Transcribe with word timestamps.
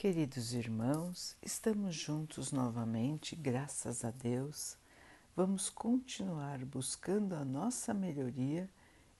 Queridos 0.00 0.54
irmãos, 0.54 1.36
estamos 1.42 1.94
juntos 1.94 2.52
novamente, 2.52 3.36
graças 3.36 4.02
a 4.02 4.10
Deus. 4.10 4.74
Vamos 5.36 5.68
continuar 5.68 6.64
buscando 6.64 7.34
a 7.34 7.44
nossa 7.44 7.92
melhoria, 7.92 8.66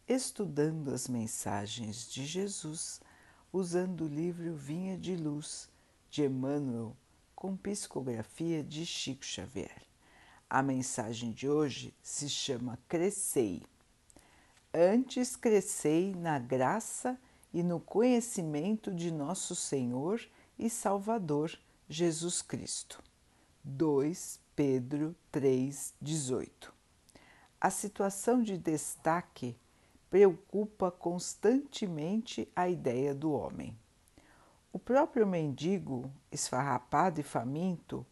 estudando 0.08 0.90
as 0.94 1.06
mensagens 1.06 2.10
de 2.10 2.24
Jesus, 2.24 2.98
usando 3.52 4.06
o 4.06 4.08
livro 4.08 4.54
Vinha 4.54 4.96
de 4.96 5.14
Luz 5.16 5.68
de 6.08 6.24
Emmanuel, 6.24 6.96
com 7.36 7.54
psicografia 7.58 8.64
de 8.64 8.86
Chico 8.86 9.22
Xavier. 9.22 9.82
A 10.48 10.62
mensagem 10.62 11.30
de 11.30 11.46
hoje 11.46 11.92
se 12.02 12.26
chama 12.26 12.78
Crescei. 12.88 13.62
Antes 14.72 15.36
crescei 15.36 16.14
na 16.14 16.38
graça 16.38 17.20
e 17.52 17.62
no 17.62 17.80
conhecimento 17.80 18.94
de 18.94 19.10
nosso 19.10 19.54
Senhor 19.54 20.26
e 20.60 20.68
Salvador 20.68 21.58
Jesus 21.88 22.42
Cristo. 22.42 23.02
2 23.64 24.38
Pedro 24.54 25.16
3,18 25.32 26.50
A 27.58 27.70
situação 27.70 28.42
de 28.42 28.58
destaque 28.58 29.56
preocupa 30.10 30.90
constantemente 30.90 32.46
a 32.54 32.68
ideia 32.68 33.14
do 33.14 33.32
homem. 33.32 33.74
O 34.70 34.78
próprio 34.78 35.26
mendigo, 35.26 36.12
esfarrapado 36.30 37.20
e 37.20 37.24
faminto, 37.24 38.04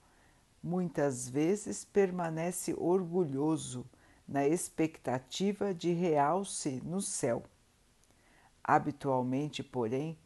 muitas 0.63 1.29
vezes 1.29 1.85
permanece 1.85 2.75
orgulhoso 2.79 3.85
na 4.27 4.47
expectativa 4.49 5.75
de 5.75 5.93
realce 5.93 6.81
no 6.83 7.03
céu. 7.03 7.43
Habitualmente, 8.65 9.63
porém, 9.63 10.19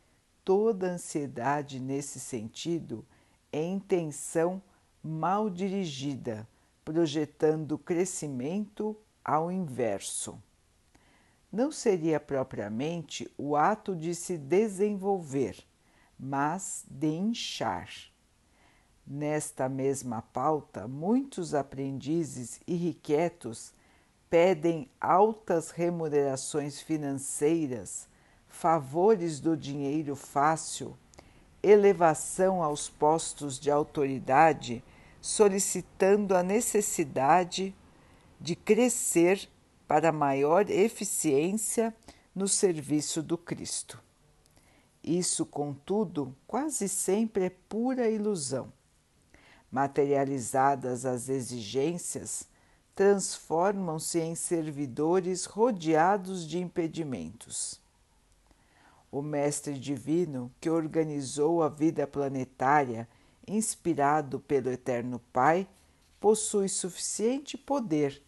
toda 0.45 0.93
ansiedade 0.93 1.79
nesse 1.81 2.19
sentido 2.19 3.05
é 3.53 3.63
intenção 3.63 4.63
mal 5.03 5.51
dirigida, 5.51 6.49
projetando 6.85 7.79
crescimento 7.79 8.97
ao 9.25 9.51
inverso. 9.51 10.41
Não 11.51 11.71
seria 11.71 12.19
propriamente 12.19 13.31
o 13.37 13.57
ato 13.57 13.95
de 13.95 14.15
se 14.15 14.39
desenvolver, 14.39 15.63
mas 16.19 16.85
de 16.89 17.09
inchar. 17.09 17.91
Nesta 19.07 19.69
mesma 19.69 20.23
pauta, 20.23 20.89
muitos 20.89 21.55
aprendizes 21.55 22.61
irrequietos 22.67 23.75
pedem 24.31 24.89
altas 24.99 25.71
remunerações 25.71 26.81
financeiras 26.81 28.09
favores 28.53 29.41
do 29.41 29.57
dinheiro 29.57 30.15
fácil, 30.15 30.97
elevação 31.63 32.63
aos 32.63 32.89
postos 32.89 33.59
de 33.59 33.71
autoridade, 33.71 34.85
solicitando 35.21 36.37
a 36.37 36.43
necessidade 36.43 37.75
de 38.39 38.55
crescer 38.55 39.49
para 39.89 40.13
maior 40.13 40.69
eficiência 40.71 41.95
no 42.35 42.47
serviço 42.47 43.23
do 43.23 43.39
Cristo. 43.39 44.01
Isso, 45.03 45.47
contudo, 45.47 46.37
quase 46.47 46.89
sempre 46.89 47.47
é 47.47 47.51
pura 47.51 48.09
ilusão. 48.09 48.71
Materializadas 49.71 51.07
as 51.07 51.29
exigências, 51.29 52.47
transformam-se 52.95 54.21
em 54.21 54.35
servidores 54.35 55.47
rodeados 55.47 56.47
de 56.47 56.59
impedimentos 56.59 57.82
o 59.13 59.21
Mestre 59.21 59.79
Divino 59.79 60.51
que 60.59 60.71
organizou 60.71 61.63
a 61.63 61.69
vida 61.69 62.07
planetária, 62.07 63.07
inspirado 63.47 64.41
pelo 64.41 64.71
Eterno 64.71 65.21
Pai, 65.31 65.69
possui 66.19 66.69
suficiente 66.69 67.59
poder 67.59 68.23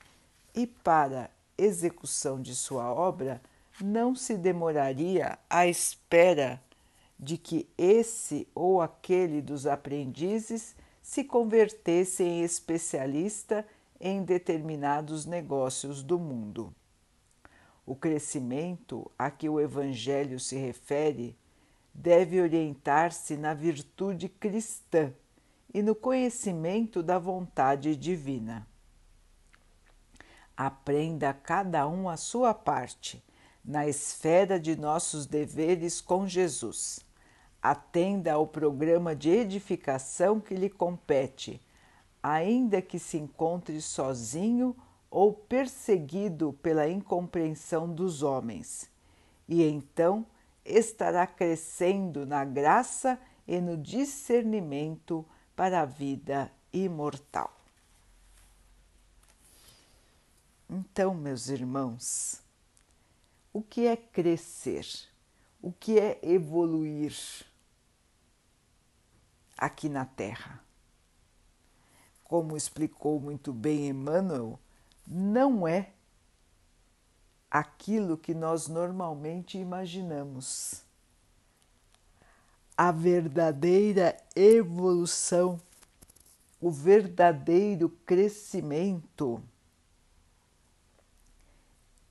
e, 0.55 0.66
para 0.66 1.30
execução 1.56 2.40
de 2.40 2.55
sua 2.55 2.92
obra, 2.92 3.40
não 3.80 4.14
se 4.14 4.36
demoraria 4.36 5.39
à 5.48 5.67
espera 5.67 6.62
de 7.18 7.39
que 7.39 7.66
esse 7.78 8.46
ou 8.55 8.83
aquele 8.83 9.40
dos 9.40 9.66
aprendizes 9.66 10.77
se 11.01 11.24
convertesse 11.24 12.22
em 12.22 12.42
especialista 12.42 13.66
em 13.98 14.22
determinados 14.22 15.24
negócios 15.24 16.02
do 16.02 16.18
mundo. 16.18 16.74
O 17.86 17.95
crescimento 17.95 19.11
a 19.18 19.30
que 19.30 19.48
o 19.48 19.61
Evangelho 19.61 20.40
se 20.40 20.56
refere 20.56 21.36
deve 21.92 22.40
orientar-se 22.40 23.36
na 23.36 23.55
virtude 23.55 24.28
cristã 24.28 25.12
e 25.72 25.83
no 25.83 25.95
conhecimento 25.95 27.02
da 27.02 27.18
vontade 27.18 27.95
divina. 27.95 28.67
Aprenda 30.56 31.34
cada 31.34 31.86
um 31.86 32.08
a 32.08 32.17
sua 32.17 32.55
parte 32.55 33.22
na 33.64 33.86
esfera 33.86 34.61
de 34.61 34.77
nossos 34.77 35.27
deveres 35.27 36.01
com 36.01 36.28
Jesus. 36.28 37.01
Atenda 37.61 38.34
ao 38.34 38.46
programa 38.46 39.16
de 39.16 39.30
edificação 39.30 40.39
que 40.39 40.55
lhe 40.55 40.68
compete, 40.68 41.61
ainda 42.22 42.83
que 42.83 42.98
se 42.98 43.16
encontre 43.16 43.80
sozinho 43.80 44.77
ou 45.14 45.33
perseguido 45.33 46.55
pela 46.55 46.89
incompreensão 46.89 47.89
dos 47.89 48.25
homens, 48.25 48.91
e 49.48 49.63
então 49.63 50.27
estará 50.64 51.25
crescendo 51.25 52.27
na 52.27 52.45
graça 52.45 53.17
e 53.47 53.61
no 53.61 53.77
discernimento 53.77 55.25
para 55.55 55.83
a 55.83 55.85
vida 55.85 56.51
imortal. 56.73 57.57
Então, 60.69 61.14
meus 61.14 61.48
irmãos, 61.48 62.42
o 63.52 63.63
que 63.63 63.86
é 63.86 63.96
crescer? 63.96 64.85
O 65.63 65.70
que 65.70 65.96
é 65.96 66.19
evoluir 66.25 67.14
aqui 69.57 69.89
na 69.89 70.05
Terra? 70.05 70.61
Como 72.25 72.57
explicou 72.57 73.20
muito 73.20 73.52
bem 73.52 73.86
Emmanuel, 73.86 74.58
não 75.06 75.66
é 75.66 75.92
aquilo 77.50 78.16
que 78.16 78.34
nós 78.34 78.68
normalmente 78.68 79.58
imaginamos. 79.58 80.82
A 82.76 82.90
verdadeira 82.90 84.16
evolução, 84.34 85.60
o 86.60 86.70
verdadeiro 86.70 87.88
crescimento 88.04 89.40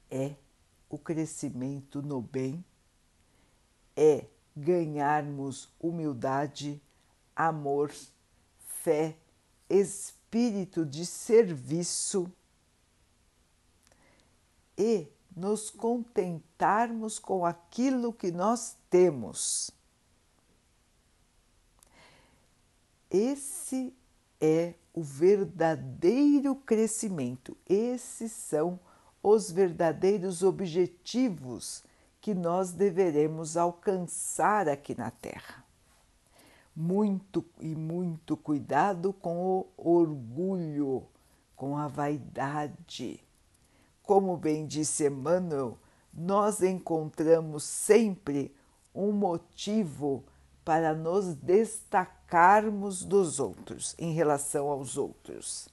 é 0.10 0.36
o 0.90 0.98
crescimento 0.98 2.02
no 2.02 2.22
bem, 2.22 2.64
é 3.98 4.26
ganharmos 4.56 5.68
humildade, 5.80 6.82
amor, 7.36 7.92
fé, 8.60 9.18
espírito 9.70 10.86
de 10.86 11.06
serviço 11.06 12.32
e 14.78 15.08
nos 15.36 15.70
contentarmos 15.70 17.20
com 17.20 17.46
aquilo 17.46 18.14
que 18.14 18.32
nós 18.32 18.78
temos. 18.90 19.72
Esse 23.10 23.94
é 24.40 24.74
o 24.94 25.02
verdadeiro 25.02 26.56
crescimento, 26.56 27.58
esses 27.68 28.32
são 28.32 28.80
os 29.22 29.50
verdadeiros 29.50 30.44
objetivos 30.44 31.84
que 32.20 32.34
nós 32.34 32.72
deveremos 32.72 33.58
alcançar 33.58 34.68
aqui 34.68 34.98
na 34.98 35.12
Terra. 35.12 35.64
Muito 36.76 37.46
e 37.60 37.76
muito 37.76 38.36
cuidado 38.36 39.14
com 39.14 39.60
o 39.60 39.68
orgulho, 39.78 41.06
com 41.56 41.78
a 41.78 41.88
vaidade 41.88 43.24
como 44.04 44.36
bem 44.38 44.68
disse 44.68 45.08
Emmanuel, 45.08 45.78
nós 46.14 46.62
encontramos 46.62 47.64
sempre 47.64 48.54
um 48.94 49.12
motivo 49.12 50.24
para 50.64 50.94
nos 50.94 51.34
destacarmos 51.36 53.04
dos 53.04 53.40
outros, 53.40 53.96
em 53.98 54.14
relação 54.14 54.68
aos 54.70 54.98
outros. 54.98 55.68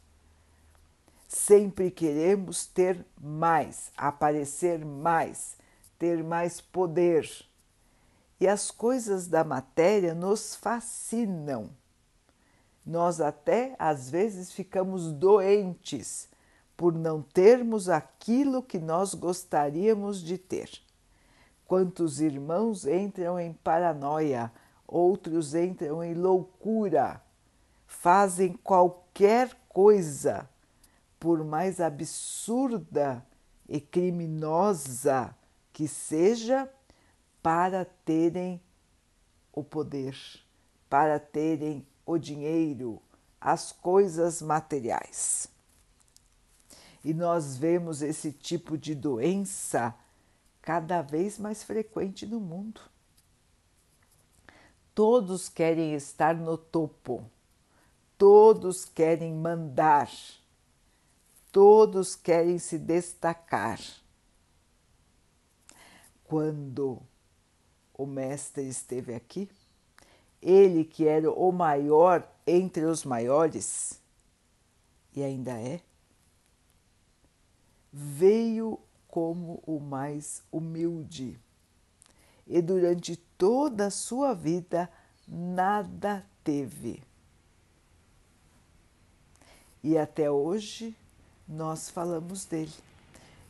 Sempre 1.29 1.91
queremos 1.91 2.67
ter 2.67 3.05
mais, 3.21 3.93
aparecer 3.97 4.85
mais, 4.85 5.57
ter 5.99 6.25
mais 6.25 6.61
poder. 6.61 7.29
E 8.41 8.49
as 8.49 8.71
coisas 8.71 9.29
da 9.29 9.45
matéria 9.45 10.15
nos 10.15 10.57
fascinam. 10.57 11.71
Nós 12.85 13.21
até 13.21 13.77
às 13.79 14.11
vezes 14.11 14.51
ficamos 14.51 15.13
doentes 15.13 16.29
por 16.81 16.95
não 16.95 17.21
termos 17.21 17.91
aquilo 17.91 18.63
que 18.63 18.79
nós 18.79 19.13
gostaríamos 19.13 20.23
de 20.23 20.39
ter. 20.39 20.71
Quantos 21.67 22.23
irmãos 22.23 22.87
entram 22.87 23.39
em 23.39 23.53
paranoia 23.53 24.51
outros 24.89 25.55
entram 25.55 26.03
em 26.03 26.15
loucura, 26.15 27.23
fazem 27.87 28.55
qualquer 28.55 29.55
coisa, 29.69 30.49
por 31.19 31.45
mais 31.45 31.83
absurda 31.83 33.23
e 33.69 33.79
criminosa 33.79 35.37
que 35.75 35.87
seja, 35.87 36.67
para 37.43 37.85
terem 38.07 38.59
o 39.53 39.63
poder, 39.63 40.17
para 40.89 41.21
terem 41.21 41.87
o 42.07 42.17
dinheiro, 42.17 43.03
as 43.39 43.71
coisas 43.71 44.41
materiais. 44.41 45.60
E 47.03 47.15
nós 47.15 47.57
vemos 47.57 48.03
esse 48.03 48.33
tipo 48.33 48.77
de 48.77 48.95
doença 48.95 49.95
cada 50.61 51.01
vez 51.01 51.39
mais 51.39 51.63
frequente 51.63 52.27
no 52.27 52.39
mundo. 52.39 52.81
Todos 54.95 55.49
querem 55.49 55.95
estar 55.95 56.35
no 56.35 56.59
topo, 56.59 57.25
todos 58.19 58.85
querem 58.85 59.33
mandar, 59.35 60.11
todos 61.51 62.15
querem 62.15 62.59
se 62.59 62.79
destacar. 62.79 63.81
Quando 66.25 67.01
o 67.95 68.07
Mestre 68.07 68.69
esteve 68.69 69.15
aqui, 69.15 69.49
ele 70.43 70.85
que 70.85 71.07
era 71.07 71.31
o 71.31 71.51
maior 71.51 72.31
entre 72.47 72.85
os 72.85 73.05
maiores, 73.05 74.01
e 75.15 75.23
ainda 75.23 75.53
é, 75.53 75.81
veio 77.93 78.79
como 79.09 79.63
o 79.67 79.81
mais 79.81 80.43
humilde. 80.51 81.39
E 82.47 82.61
durante 82.61 83.17
toda 83.17 83.87
a 83.87 83.91
sua 83.91 84.35
vida 84.35 84.91
nada 85.27 86.25
teve. 86.43 87.03
E 89.83 89.97
até 89.97 90.31
hoje 90.31 90.97
nós 91.49 91.91
falamos 91.91 92.45
dele. 92.45 92.73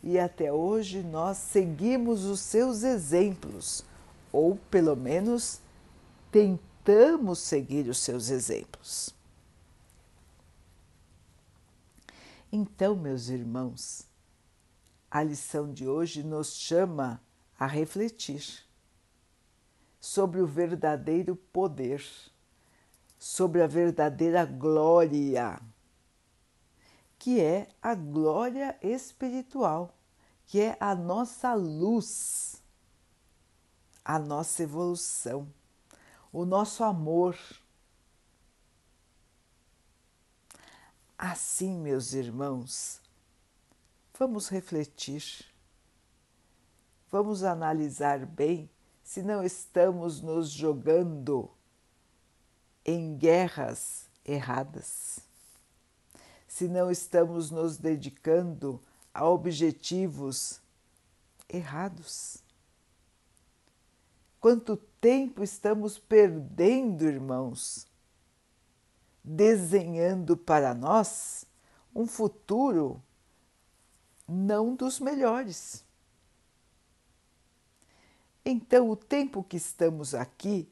E 0.02 0.18
até 0.18 0.52
hoje 0.52 1.02
nós 1.02 1.36
seguimos 1.36 2.24
os 2.24 2.40
seus 2.40 2.82
exemplos, 2.82 3.84
ou 4.32 4.56
pelo 4.70 4.96
menos 4.96 5.60
tentamos 6.32 7.38
seguir 7.40 7.88
os 7.88 7.98
seus 7.98 8.30
exemplos. 8.30 9.14
Então, 12.52 12.96
meus 12.96 13.28
irmãos, 13.28 14.09
a 15.10 15.22
lição 15.22 15.72
de 15.72 15.88
hoje 15.88 16.22
nos 16.22 16.54
chama 16.54 17.20
a 17.58 17.66
refletir 17.66 18.64
sobre 20.00 20.40
o 20.40 20.46
verdadeiro 20.46 21.34
poder, 21.34 22.02
sobre 23.18 23.60
a 23.60 23.66
verdadeira 23.66 24.44
glória, 24.44 25.60
que 27.18 27.40
é 27.40 27.68
a 27.82 27.94
glória 27.94 28.78
espiritual, 28.80 29.94
que 30.46 30.60
é 30.60 30.76
a 30.80 30.94
nossa 30.94 31.54
luz, 31.54 32.62
a 34.04 34.18
nossa 34.18 34.62
evolução, 34.62 35.52
o 36.32 36.44
nosso 36.44 36.82
amor. 36.82 37.36
Assim, 41.18 41.78
meus 41.78 42.14
irmãos, 42.14 43.02
Vamos 44.20 44.48
refletir, 44.48 45.46
vamos 47.10 47.42
analisar 47.42 48.26
bem 48.26 48.68
se 49.02 49.22
não 49.22 49.42
estamos 49.42 50.20
nos 50.20 50.50
jogando 50.50 51.50
em 52.84 53.16
guerras 53.16 54.10
erradas, 54.22 55.20
se 56.46 56.68
não 56.68 56.90
estamos 56.90 57.50
nos 57.50 57.78
dedicando 57.78 58.78
a 59.14 59.26
objetivos 59.26 60.60
errados. 61.48 62.44
Quanto 64.38 64.76
tempo 65.00 65.42
estamos 65.42 65.98
perdendo, 65.98 67.06
irmãos, 67.06 67.86
desenhando 69.24 70.36
para 70.36 70.74
nós 70.74 71.46
um 71.94 72.06
futuro 72.06 73.02
não 74.30 74.74
dos 74.74 75.00
melhores. 75.00 75.84
Então, 78.44 78.88
o 78.88 78.96
tempo 78.96 79.42
que 79.42 79.56
estamos 79.56 80.14
aqui, 80.14 80.68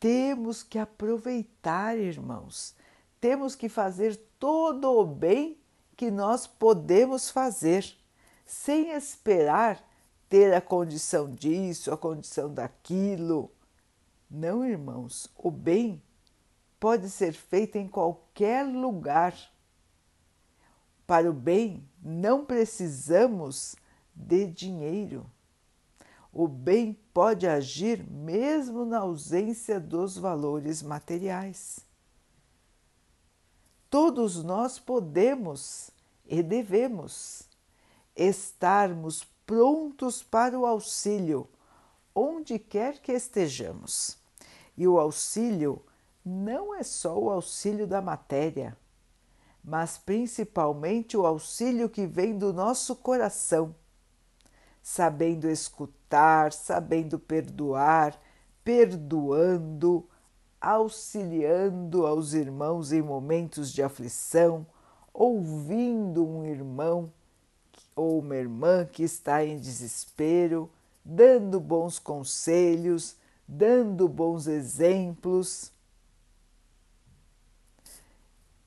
temos 0.00 0.62
que 0.62 0.78
aproveitar, 0.78 1.96
irmãos. 1.98 2.74
Temos 3.20 3.54
que 3.54 3.68
fazer 3.68 4.16
todo 4.38 4.90
o 4.90 5.04
bem 5.06 5.58
que 5.96 6.10
nós 6.10 6.46
podemos 6.46 7.30
fazer, 7.30 7.96
sem 8.46 8.92
esperar 8.92 9.84
ter 10.28 10.54
a 10.54 10.60
condição 10.60 11.32
disso, 11.32 11.92
a 11.92 11.96
condição 11.96 12.52
daquilo. 12.52 13.50
Não, 14.30 14.64
irmãos, 14.64 15.28
o 15.36 15.50
bem 15.50 16.02
pode 16.78 17.08
ser 17.10 17.32
feito 17.32 17.76
em 17.76 17.88
qualquer 17.88 18.64
lugar. 18.64 19.34
Para 21.06 21.30
o 21.30 21.32
bem 21.32 21.87
não 22.02 22.44
precisamos 22.44 23.76
de 24.14 24.46
dinheiro. 24.46 25.30
O 26.32 26.46
bem 26.46 26.98
pode 27.12 27.46
agir 27.46 28.02
mesmo 28.08 28.84
na 28.84 28.98
ausência 28.98 29.80
dos 29.80 30.16
valores 30.16 30.82
materiais. 30.82 31.80
Todos 33.90 34.42
nós 34.42 34.78
podemos 34.78 35.90
e 36.26 36.42
devemos 36.42 37.48
estarmos 38.14 39.26
prontos 39.46 40.22
para 40.22 40.58
o 40.58 40.66
auxílio, 40.66 41.48
onde 42.14 42.58
quer 42.58 43.00
que 43.00 43.12
estejamos. 43.12 44.18
E 44.76 44.86
o 44.86 45.00
auxílio 45.00 45.82
não 46.24 46.74
é 46.74 46.82
só 46.82 47.18
o 47.18 47.30
auxílio 47.30 47.86
da 47.86 48.02
matéria 48.02 48.76
mas 49.68 49.98
principalmente 49.98 51.14
o 51.14 51.26
auxílio 51.26 51.90
que 51.90 52.06
vem 52.06 52.38
do 52.38 52.54
nosso 52.54 52.96
coração, 52.96 53.74
sabendo 54.82 55.46
escutar, 55.46 56.54
sabendo 56.54 57.18
perdoar, 57.18 58.18
perdoando, 58.64 60.08
auxiliando 60.58 62.06
aos 62.06 62.32
irmãos 62.32 62.92
em 62.92 63.02
momentos 63.02 63.70
de 63.70 63.82
aflição, 63.82 64.66
ouvindo 65.12 66.26
um 66.26 66.46
irmão 66.46 67.12
ou 67.94 68.20
uma 68.20 68.36
irmã 68.36 68.86
que 68.86 69.02
está 69.02 69.44
em 69.44 69.58
desespero, 69.58 70.70
dando 71.04 71.60
bons 71.60 71.98
conselhos, 71.98 73.16
dando 73.46 74.08
bons 74.08 74.46
exemplos 74.46 75.70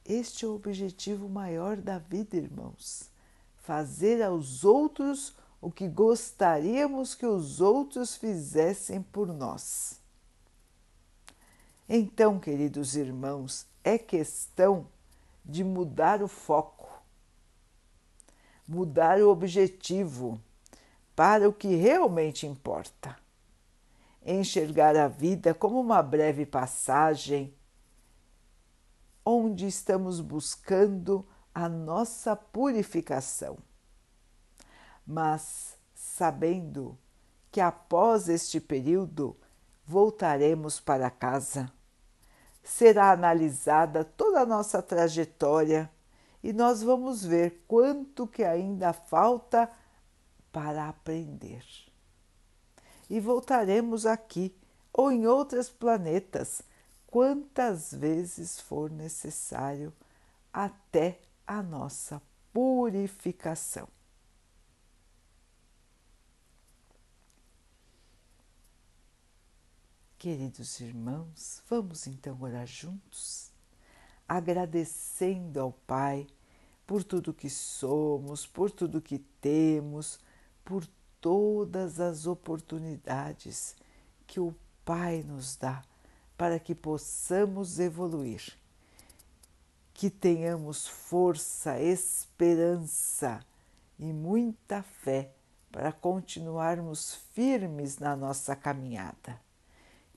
este 0.06 0.46
é 0.46 0.48
o 0.48 0.56
objetivo 0.56 1.30
maior 1.30 1.78
da 1.78 1.98
vida, 1.98 2.36
irmãos. 2.36 3.10
Fazer 3.58 4.22
aos 4.22 4.64
outros 4.64 5.34
o 5.62 5.72
que 5.72 5.88
gostaríamos 5.88 7.14
que 7.14 7.26
os 7.26 7.62
outros 7.62 8.16
fizessem 8.16 9.02
por 9.02 9.28
nós. 9.28 10.00
Então, 11.88 12.40
queridos 12.40 12.96
irmãos, 12.96 13.68
é 13.84 13.98
questão 13.98 14.88
de 15.46 15.64
mudar 15.64 16.24
o 16.24 16.28
foco, 16.28 16.90
mudar 18.68 19.20
o 19.20 19.30
objetivo 19.30 20.42
para 21.16 21.48
o 21.48 21.54
que 21.54 21.76
realmente 21.76 22.48
importa. 22.48 23.18
Enxergar 24.26 24.96
a 24.96 25.08
vida 25.08 25.54
como 25.54 25.80
uma 25.80 26.02
breve 26.02 26.46
passagem 26.46 27.54
onde 29.26 29.68
estamos 29.68 30.20
buscando 30.20 31.26
a 31.54 31.68
nossa 31.70 32.36
purificação. 32.36 33.58
Mas 35.06 35.76
sabendo 35.94 36.98
que 37.52 37.60
após 37.60 38.30
este 38.30 38.60
período 38.60 39.36
voltaremos 39.86 40.80
para 40.80 41.10
casa, 41.10 41.72
será 42.64 43.12
analisada 43.12 44.04
toda 44.04 44.42
a 44.42 44.46
nossa 44.46 44.82
trajetória 44.82 45.92
e 46.44 46.54
nós 46.54 46.82
vamos 46.82 47.24
ver 47.24 47.64
quanto 47.68 48.26
que 48.26 48.44
ainda 48.44 48.94
falta 48.94 49.70
para 50.52 50.88
aprender. 50.88 51.64
E 53.10 53.20
voltaremos 53.20 54.06
aqui 54.06 54.56
ou 54.94 55.12
em 55.12 55.28
outros 55.28 55.70
planetas 55.70 56.62
quantas 57.12 57.94
vezes 57.94 58.62
for 58.62 58.90
necessário 58.90 59.94
até 60.52 61.20
a 61.46 61.62
nossa 61.62 62.22
purificação. 62.54 63.88
Queridos 70.18 70.80
irmãos, 70.80 71.62
vamos 71.70 72.08
então 72.08 72.38
orar 72.42 72.66
juntos, 72.66 73.52
agradecendo 74.26 75.60
ao 75.60 75.74
Pai 75.74 76.26
por 76.88 77.04
tudo 77.04 77.34
que 77.34 77.50
somos, 77.50 78.48
por 78.48 78.72
tudo 78.72 79.02
que 79.02 79.20
temos, 79.20 80.18
por 80.64 80.88
todas 81.20 82.00
as 82.00 82.26
oportunidades 82.26 83.76
que 84.26 84.40
o 84.40 84.56
Pai 84.86 85.24
nos 85.24 85.58
dá 85.58 85.84
para 86.42 86.58
que 86.58 86.74
possamos 86.74 87.78
evoluir, 87.78 88.42
que 89.94 90.10
tenhamos 90.10 90.88
força, 90.88 91.80
esperança 91.80 93.46
e 94.00 94.12
muita 94.12 94.82
fé 94.82 95.34
para 95.72 95.92
continuarmos 95.92 97.14
firmes 97.36 98.00
na 98.00 98.16
nossa 98.16 98.56
caminhada. 98.56 99.40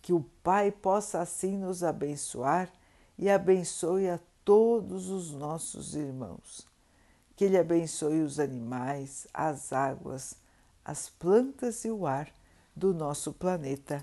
Que 0.01 0.15
o 0.15 0.25
Pai 0.43 0.71
possa 0.71 1.21
assim 1.21 1.59
nos 1.59 1.85
abençoar 1.85 2.73
e 3.19 3.29
abençoe 3.29 4.09
a 4.09 4.19
todos 4.47 5.11
os 5.11 5.31
nossos 5.31 5.95
irmãos. 5.95 6.67
Que 7.37 7.45
Ele 7.45 7.59
abençoe 7.59 8.23
os 8.23 8.41
animais, 8.41 9.27
as 9.35 9.75
águas, 9.75 10.37
as 10.83 11.11
plantas 11.11 11.85
e 11.85 11.91
o 11.91 12.07
ar 12.07 12.33
do 12.75 12.95
nosso 12.95 13.31
planeta 13.31 14.03